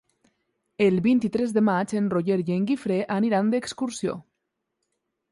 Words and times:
El 0.85 0.95
vint-i-tres 1.07 1.51
de 1.57 1.61
maig 1.67 1.93
en 1.99 2.07
Roger 2.13 2.37
i 2.45 2.55
en 2.55 2.65
Guifré 2.71 2.97
aniran 3.17 3.51
d'excursió. 3.55 4.17